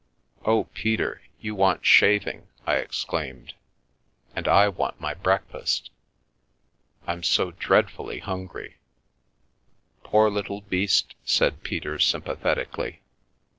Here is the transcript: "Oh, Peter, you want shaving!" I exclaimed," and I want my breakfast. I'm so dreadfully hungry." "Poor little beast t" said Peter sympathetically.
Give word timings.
"Oh, 0.51 0.63
Peter, 0.73 1.21
you 1.39 1.53
want 1.53 1.85
shaving!" 1.85 2.47
I 2.65 2.77
exclaimed," 2.77 3.53
and 4.35 4.47
I 4.47 4.67
want 4.67 4.99
my 4.99 5.13
breakfast. 5.13 5.91
I'm 7.05 7.21
so 7.21 7.51
dreadfully 7.51 8.17
hungry." 8.17 8.77
"Poor 10.03 10.31
little 10.31 10.61
beast 10.61 11.11
t" 11.11 11.15
said 11.23 11.61
Peter 11.61 11.99
sympathetically. 11.99 13.01